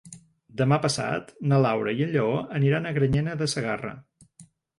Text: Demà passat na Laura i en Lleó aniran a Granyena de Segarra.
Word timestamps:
Demà 0.61 0.77
passat 0.85 1.29
na 1.51 1.59
Laura 1.65 1.93
i 1.99 2.01
en 2.07 2.09
Lleó 2.15 2.33
aniran 2.61 2.89
a 2.89 2.95
Granyena 2.97 3.37
de 3.45 3.51
Segarra. 3.55 3.95